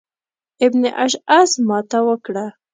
ابن 0.65 0.81
اشعث 1.05 1.51
ماته 1.67 1.99
وکړه. 2.07 2.45